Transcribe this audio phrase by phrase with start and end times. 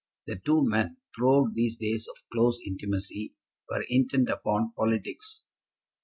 [0.25, 3.35] The two men, throughout these days of close intimacy,
[3.69, 5.45] were intent upon politics.